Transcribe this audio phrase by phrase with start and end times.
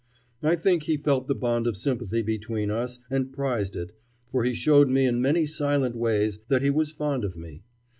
[0.41, 3.91] I think he felt the bond of sympathy between us and prized it,
[4.25, 7.61] for he showed me in many silent ways that he was fond of me.